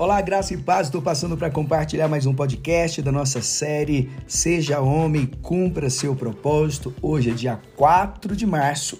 [0.00, 0.86] Olá, graça e paz.
[0.86, 6.94] Estou passando para compartilhar mais um podcast da nossa série Seja Homem, Cumpra Seu Propósito.
[7.02, 8.98] Hoje é dia 4 de março,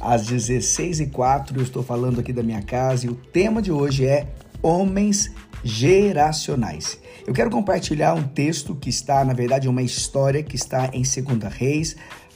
[0.00, 1.54] às 16h04.
[1.54, 4.26] Eu estou falando aqui da minha casa e o tema de hoje é
[4.60, 5.30] Homens
[5.62, 6.98] Geracionais.
[7.24, 11.54] Eu quero compartilhar um texto que está, na verdade, uma história que está em 2
[11.54, 11.94] Reis,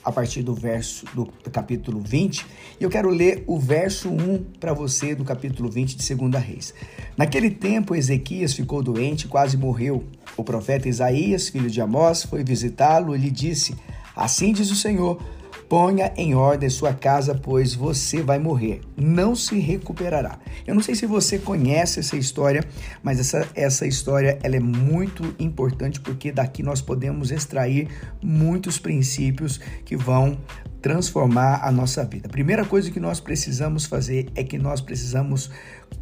[0.08, 2.46] a partir do verso do capítulo 20,
[2.80, 6.74] e eu quero ler o verso 1 para você do capítulo 20 de 2 Reis.
[7.14, 10.04] Naquele tempo, Ezequias ficou doente e quase morreu.
[10.34, 13.74] O profeta Isaías, filho de Amós, foi visitá-lo e lhe disse:
[14.16, 15.22] Assim diz o Senhor:
[15.68, 20.38] Ponha em ordem sua casa, pois você vai morrer, não se recuperará.
[20.66, 22.64] Eu não sei se você conhece essa história,
[23.02, 27.88] mas essa, essa história ela é muito importante porque daqui nós podemos extrair
[28.22, 30.38] muitos princípios que vão
[30.80, 32.28] transformar a nossa vida.
[32.28, 35.50] A primeira coisa que nós precisamos fazer é que nós precisamos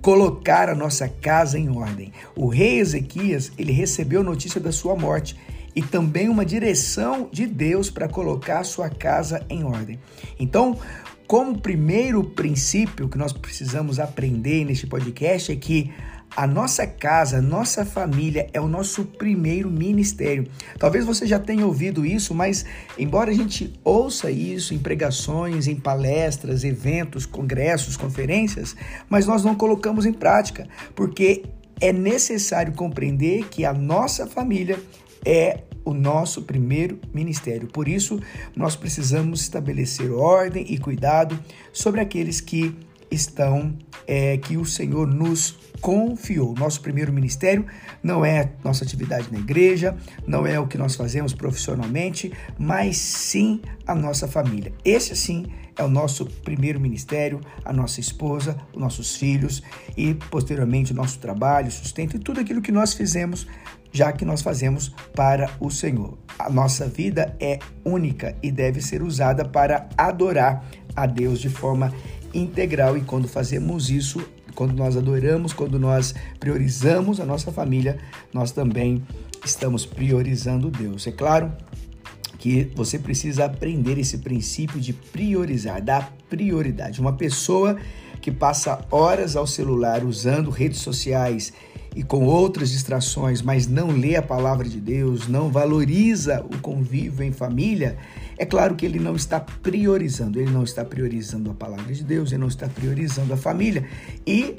[0.01, 2.13] colocar a nossa casa em ordem.
[2.37, 5.37] O rei Ezequias, ele recebeu notícia da sua morte
[5.77, 10.01] e também uma direção de Deus para colocar a sua casa em ordem.
[10.41, 10.79] Então,
[11.27, 15.93] como primeiro princípio que nós precisamos aprender neste podcast é que
[16.35, 20.47] a nossa casa, a nossa família é o nosso primeiro ministério.
[20.79, 22.65] Talvez você já tenha ouvido isso, mas
[22.99, 28.77] embora a gente ouça isso em pregações, em palestras, eventos, congressos, conferências,
[29.09, 31.45] mas nós não colocamos em prática, porque
[31.81, 34.79] é necessário compreender que a nossa família
[35.25, 37.69] é o nosso primeiro ministério.
[37.69, 38.21] Por isso,
[38.57, 41.39] nós precisamos estabelecer ordem e cuidado
[41.73, 42.75] sobre aqueles que
[43.09, 43.73] estão,
[44.05, 46.55] é, que o Senhor nos confiou.
[46.55, 47.67] Nosso primeiro ministério
[48.03, 49.97] não é nossa atividade na igreja,
[50.27, 54.73] não é o que nós fazemos profissionalmente, mas sim a nossa família.
[54.85, 59.63] Esse sim é o nosso primeiro ministério, a nossa esposa, os nossos filhos
[59.97, 63.47] e posteriormente o nosso trabalho, sustento e tudo aquilo que nós fizemos
[63.97, 66.19] já que nós fazemos para o Senhor.
[66.39, 70.63] A nossa vida é única e deve ser usada para adorar
[70.95, 71.91] a Deus de forma
[72.35, 74.23] integral e quando fazemos isso,
[74.57, 77.99] quando nós adoramos, quando nós priorizamos a nossa família,
[78.33, 79.07] nós também
[79.45, 81.07] estamos priorizando Deus.
[81.07, 81.53] É claro
[82.39, 87.01] que você precisa aprender esse princípio de priorizar, dar prioridade.
[87.01, 87.77] Uma pessoa
[88.21, 91.53] que passa horas ao celular usando redes sociais
[91.97, 97.25] e com outras distrações, mas não lê a palavra de Deus, não valoriza o convívio
[97.25, 97.97] em família,
[98.37, 102.33] é claro que ele não está priorizando, ele não está priorizando a palavra de Deus,
[102.33, 103.89] ele não está priorizando a família.
[104.27, 104.57] E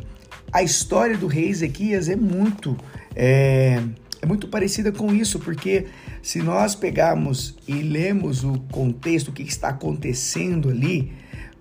[0.52, 2.76] a história do rei Ezequias é muito.
[3.16, 3.84] É,
[4.20, 5.86] é muito parecida com isso, porque
[6.24, 11.14] se nós pegarmos e lemos o contexto, o que está acontecendo ali,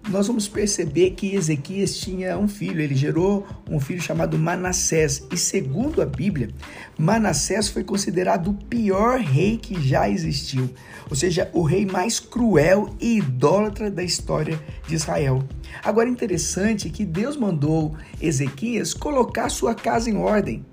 [0.08, 5.26] nós vamos perceber que Ezequias tinha um filho, ele gerou um filho chamado Manassés.
[5.32, 6.50] E segundo a Bíblia,
[6.96, 10.70] Manassés foi considerado o pior rei que já existiu,
[11.10, 15.42] ou seja, o rei mais cruel e idólatra da história de Israel.
[15.82, 20.64] Agora interessante que Deus mandou Ezequias colocar sua casa em ordem.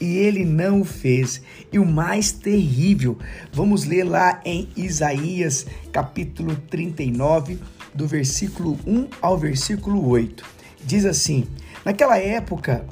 [0.00, 1.42] E ele não o fez.
[1.72, 3.18] E o mais terrível,
[3.52, 7.58] vamos ler lá em Isaías capítulo 39,
[7.94, 10.44] do versículo 1 ao versículo 8.
[10.84, 11.46] Diz assim:
[11.84, 12.84] Naquela época,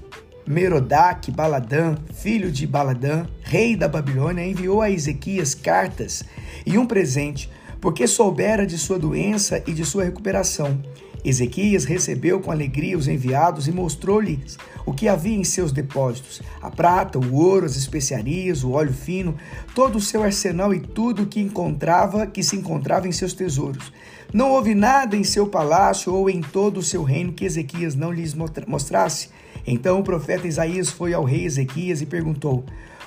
[0.46, 6.22] Merodach Baladã, filho de Baladã, rei da Babilônia, enviou a Ezequias cartas
[6.64, 10.80] e um presente, porque soubera de sua doença e de sua recuperação.
[11.24, 16.70] Ezequias recebeu com alegria os enviados e mostrou-lhes o que havia em seus depósitos: a
[16.70, 19.36] prata, o ouro, as especiarias, o óleo fino,
[19.74, 23.92] todo o seu arsenal e tudo que encontrava, que se encontrava em seus tesouros.
[24.36, 28.12] Não houve nada em seu palácio ou em todo o seu reino que Ezequias não
[28.12, 29.30] lhes mostrasse.
[29.66, 32.62] Então o profeta Isaías foi ao rei Ezequias e perguntou: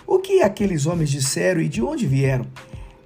[0.08, 2.48] O que aqueles homens disseram e de onde vieram?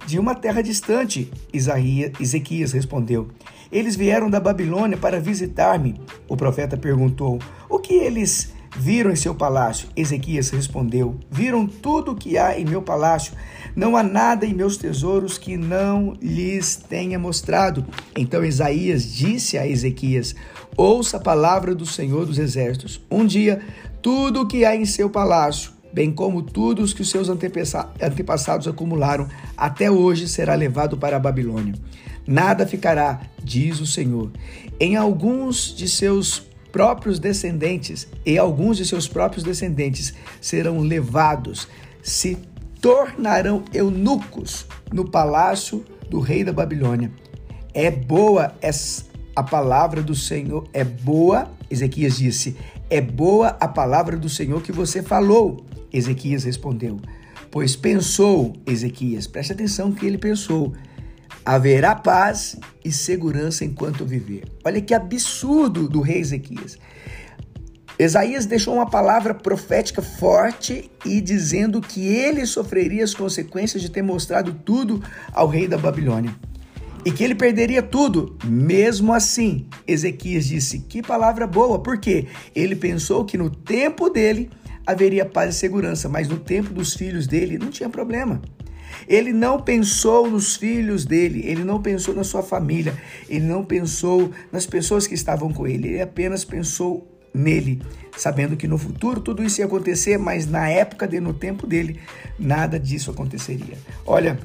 [0.06, 3.28] De uma terra distante, Isaías, Ezequias respondeu.
[3.70, 6.00] Eles vieram da Babilônia para visitar-me.
[6.26, 7.38] O profeta perguntou:
[7.68, 9.86] O que eles viram em seu palácio?
[9.94, 13.34] Ezequias respondeu: Viram tudo o que há em meu palácio.
[13.74, 17.84] Não há nada em meus tesouros que não lhes tenha mostrado.
[18.16, 20.34] Então Isaías disse a Ezequias:
[20.76, 23.00] Ouça a palavra do Senhor dos Exércitos.
[23.10, 23.60] Um dia,
[24.00, 28.66] tudo o que há em seu palácio bem como tudo os que os seus antepassados
[28.66, 31.74] acumularam, até hoje será levado para a Babilônia.
[32.26, 34.32] Nada ficará, diz o Senhor.
[34.80, 36.42] Em alguns de seus
[36.72, 41.68] próprios descendentes, e alguns de seus próprios descendentes serão levados,
[42.02, 42.36] se
[42.84, 47.10] tornarão eunucos no palácio do rei da Babilônia.
[47.72, 51.50] É boa essa a palavra do Senhor é boa.
[51.70, 52.54] Ezequias disse:
[52.90, 55.64] É boa a palavra do Senhor que você falou.
[55.90, 57.00] Ezequias respondeu:
[57.50, 60.74] Pois pensou, Ezequias, preste atenção que ele pensou:
[61.42, 62.54] haverá paz
[62.84, 64.44] e segurança enquanto viver.
[64.62, 66.78] Olha que absurdo do rei Ezequias.
[67.98, 74.02] Isaías deixou uma palavra profética forte e dizendo que ele sofreria as consequências de ter
[74.02, 75.02] mostrado tudo
[75.32, 76.34] ao rei da Babilônia
[77.04, 78.36] e que ele perderia tudo.
[78.44, 84.50] Mesmo assim, Ezequias disse: Que palavra boa, porque ele pensou que no tempo dele
[84.86, 88.42] haveria paz e segurança, mas no tempo dos filhos dele não tinha problema.
[89.08, 92.94] Ele não pensou nos filhos dele, ele não pensou na sua família,
[93.28, 97.82] ele não pensou nas pessoas que estavam com ele, ele apenas pensou nele,
[98.16, 102.00] sabendo que no futuro tudo isso ia acontecer, mas na época dele, no tempo dele,
[102.38, 103.76] nada disso aconteceria.
[104.06, 104.38] Olha,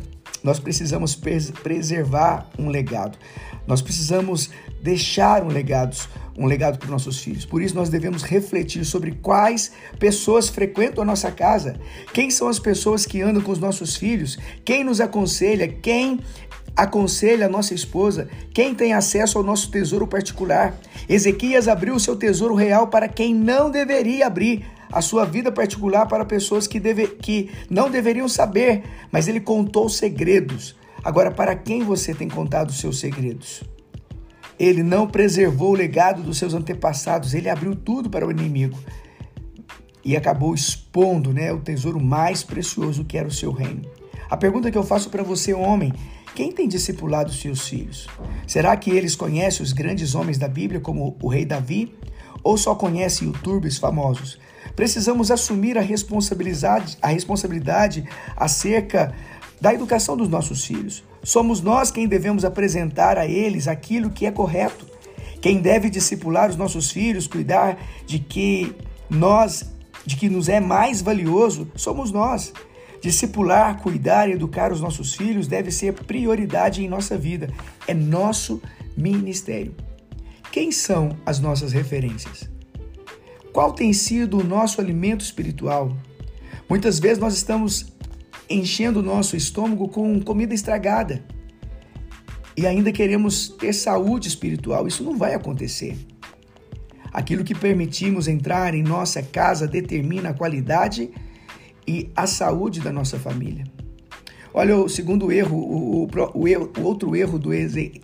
[0.43, 3.17] nós precisamos preservar um legado.
[3.67, 4.49] Nós precisamos
[4.81, 5.95] deixar um legado,
[6.37, 7.45] um legado para nossos filhos.
[7.45, 11.79] Por isso nós devemos refletir sobre quais pessoas frequentam a nossa casa,
[12.13, 16.19] quem são as pessoas que andam com os nossos filhos, quem nos aconselha, quem
[16.83, 20.79] aconselha a nossa esposa, quem tem acesso ao nosso tesouro particular.
[21.07, 26.07] Ezequias abriu o seu tesouro real para quem não deveria abrir a sua vida particular
[26.07, 30.75] para pessoas que, deve, que não deveriam saber, mas ele contou segredos.
[31.03, 33.63] Agora, para quem você tem contado os seus segredos?
[34.57, 38.77] Ele não preservou o legado dos seus antepassados, ele abriu tudo para o inimigo
[40.03, 43.81] e acabou expondo né, o tesouro mais precioso que era o seu reino.
[44.29, 45.93] A pergunta que eu faço para você, homem,
[46.35, 48.07] quem tem discipulado seus filhos?
[48.47, 51.93] Será que eles conhecem os grandes homens da Bíblia, como o rei Davi?
[52.43, 54.39] Ou só conhecem youtubers famosos?
[54.75, 59.13] Precisamos assumir a responsabilidade, a responsabilidade acerca
[59.59, 61.03] da educação dos nossos filhos.
[61.21, 64.87] Somos nós quem devemos apresentar a eles aquilo que é correto.
[65.41, 68.73] Quem deve discipular os nossos filhos, cuidar de que
[69.09, 69.65] nós,
[70.05, 72.53] de que nos é mais valioso, somos nós.
[73.01, 77.49] Discipular, cuidar e educar os nossos filhos deve ser prioridade em nossa vida.
[77.87, 78.61] É nosso
[78.97, 79.73] ministério.
[80.51, 82.49] Quem são as nossas referências?
[83.53, 85.95] Qual tem sido o nosso alimento espiritual?
[86.69, 87.93] Muitas vezes nós estamos
[88.49, 91.23] enchendo o nosso estômago com comida estragada
[92.57, 94.87] e ainda queremos ter saúde espiritual.
[94.87, 95.97] Isso não vai acontecer.
[97.11, 101.11] Aquilo que permitimos entrar em nossa casa determina a qualidade e
[102.15, 103.65] a saúde da nossa família.
[104.53, 107.51] Olha o segundo erro, o, o, o, o outro erro do,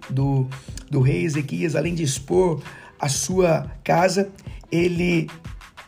[0.09, 0.47] do,
[0.89, 2.61] do rei Ezequias, além de expor
[2.99, 4.29] a sua casa,
[4.71, 5.27] ele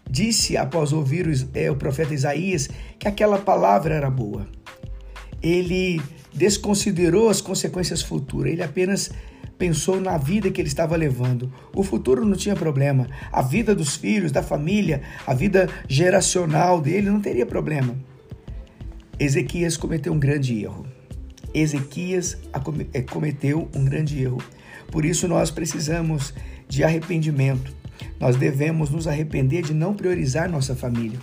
[0.09, 4.47] disse, após ouvir é, o profeta Isaías, que aquela palavra era boa.
[5.41, 6.01] Ele
[6.33, 9.11] desconsiderou as consequências futuras, ele apenas
[9.57, 11.51] pensou na vida que ele estava levando.
[11.73, 13.07] O futuro não tinha problema.
[13.31, 17.95] A vida dos filhos, da família, a vida geracional dele não teria problema.
[19.19, 20.85] Ezequias cometeu um grande erro.
[21.53, 22.37] Ezequias
[22.93, 24.41] é, cometeu um grande erro.
[24.91, 26.33] Por isso nós precisamos
[26.67, 27.75] de arrependimento.
[28.19, 31.19] Nós devemos nos arrepender de não priorizar nossa família.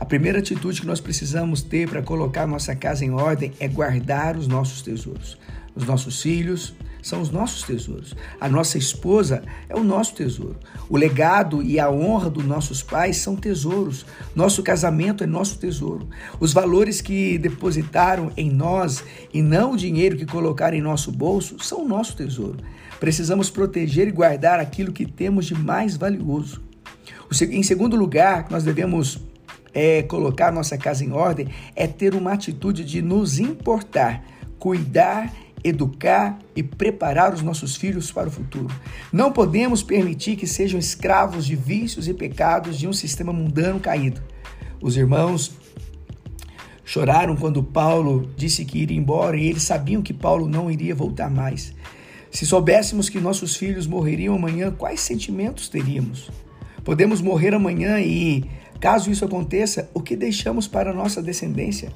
[0.00, 4.36] A primeira atitude que nós precisamos ter para colocar nossa casa em ordem é guardar
[4.36, 5.38] os nossos tesouros.
[5.76, 8.16] Os nossos filhos são os nossos tesouros.
[8.40, 10.56] A nossa esposa é o nosso tesouro.
[10.88, 14.04] O legado e a honra dos nossos pais são tesouros.
[14.34, 16.08] Nosso casamento é nosso tesouro.
[16.40, 21.62] Os valores que depositaram em nós e não o dinheiro que colocaram em nosso bolso
[21.62, 22.58] são o nosso tesouro.
[22.98, 26.60] Precisamos proteger e guardar aquilo que temos de mais valioso.
[27.50, 29.20] Em segundo lugar, nós devemos
[29.72, 34.24] é, colocar nossa casa em ordem é ter uma atitude de nos importar,
[34.58, 35.30] cuidar,
[35.68, 38.74] educar e preparar os nossos filhos para o futuro.
[39.12, 44.22] Não podemos permitir que sejam escravos de vícios e pecados de um sistema mundano caído.
[44.80, 45.52] Os irmãos
[46.84, 51.30] choraram quando Paulo disse que iria embora e eles sabiam que Paulo não iria voltar
[51.30, 51.74] mais.
[52.30, 56.30] Se soubéssemos que nossos filhos morreriam amanhã, quais sentimentos teríamos?
[56.84, 58.44] Podemos morrer amanhã e,
[58.78, 61.92] caso isso aconteça, o que deixamos para a nossa descendência?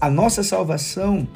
[0.00, 1.28] A nossa salvação,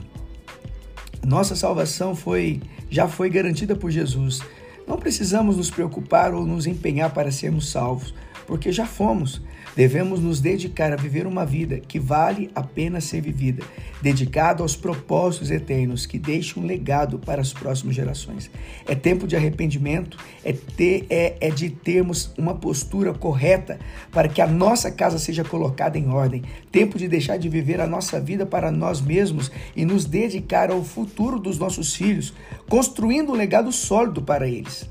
[1.24, 4.40] nossa salvação foi já foi garantida por Jesus.
[4.86, 8.14] Não precisamos nos preocupar ou nos empenhar para sermos salvos.
[8.46, 9.42] Porque já fomos.
[9.76, 13.64] Devemos nos dedicar a viver uma vida que vale a pena ser vivida,
[14.00, 18.50] dedicado aos propósitos eternos que deixam um legado para as próximas gerações.
[18.86, 23.80] É tempo de arrependimento, é, ter, é, é de termos uma postura correta
[24.12, 26.42] para que a nossa casa seja colocada em ordem.
[26.70, 30.84] Tempo de deixar de viver a nossa vida para nós mesmos e nos dedicar ao
[30.84, 32.32] futuro dos nossos filhos,
[32.68, 34.88] construindo um legado sólido para eles.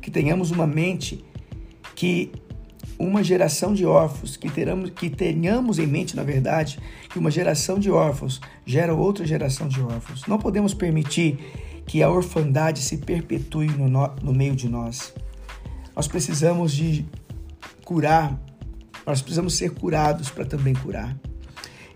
[0.00, 1.24] Que tenhamos uma mente
[1.96, 2.30] que
[3.00, 6.78] uma geração de órfãos, que, teramos, que tenhamos em mente, na verdade,
[7.08, 10.26] que uma geração de órfãos gera outra geração de órfãos.
[10.26, 11.38] Não podemos permitir
[11.86, 15.14] que a orfandade se perpetue no, no meio de nós.
[15.96, 17.06] Nós precisamos de
[17.84, 18.38] curar,
[19.06, 21.16] nós precisamos ser curados para também curar.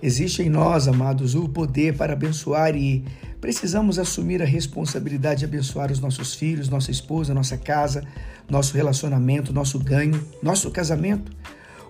[0.02, 3.04] Existe em nós, amados, o poder para abençoar e
[3.44, 8.02] precisamos assumir a responsabilidade de abençoar os nossos filhos, nossa esposa, nossa casa,
[8.48, 11.30] nosso relacionamento, nosso ganho, nosso casamento.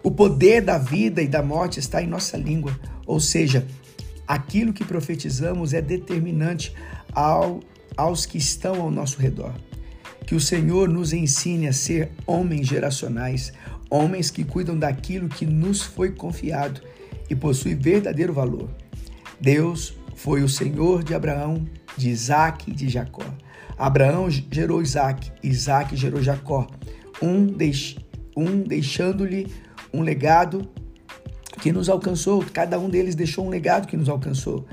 [0.02, 3.64] O poder da vida e da morte está em nossa língua, ou seja,
[4.26, 6.74] aquilo que profetizamos é determinante
[7.12, 7.60] ao,
[7.96, 9.54] aos que estão ao nosso redor.
[10.26, 13.52] Que o Senhor nos ensine a ser homens geracionais,
[13.88, 16.80] homens que cuidam daquilo que nos foi confiado
[17.30, 18.68] e possui verdadeiro valor.
[19.40, 21.66] Deus foi o Senhor de Abraão,
[21.96, 23.24] de Isaac e de Jacó.
[23.76, 26.66] Abraão gerou Isaac, Isaac gerou Jacó,
[27.20, 27.96] um, deix,
[28.36, 29.52] um deixando-lhe
[29.92, 30.68] um legado
[31.60, 34.66] que nos alcançou, cada um deles deixou um legado que nos alcançou.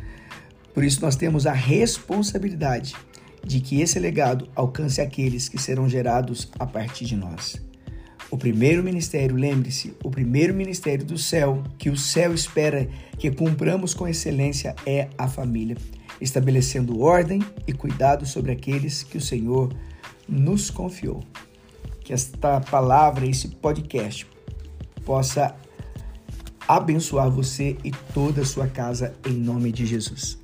[0.74, 2.96] Por isso nós temos a responsabilidade
[3.44, 7.71] de que esse legado alcance aqueles que serão gerados a partir de nós.
[8.32, 12.88] O primeiro ministério, lembre-se, o primeiro ministério do céu, que o céu espera
[13.20, 15.76] que cumpramos com excelência, é a família,
[16.22, 19.76] estabelecendo ordem e cuidado sobre aqueles que o Senhor
[20.30, 21.22] nos confiou.
[22.00, 24.26] Que esta palavra, esse podcast,
[25.04, 25.54] possa
[26.66, 30.40] abençoar você e toda a sua casa em nome de Jesus.